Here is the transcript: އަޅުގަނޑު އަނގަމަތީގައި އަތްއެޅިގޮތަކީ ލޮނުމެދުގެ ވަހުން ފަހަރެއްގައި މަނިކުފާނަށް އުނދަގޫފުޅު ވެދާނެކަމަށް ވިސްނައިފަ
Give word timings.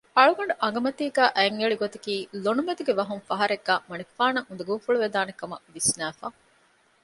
އަޅުގަނޑު 0.17 0.53
އަނގަމަތީގައި 0.61 1.31
އަތްއެޅިގޮތަކީ 1.35 2.13
ލޮނުމެދުގެ 2.43 2.93
ވަހުން 2.99 3.23
ފަހަރެއްގައި 3.29 3.81
މަނިކުފާނަށް 3.89 4.47
އުނދަގޫފުޅު 4.49 4.97
ވެދާނެކަމަށް 5.03 5.65
ވިސްނައިފަ 5.73 6.27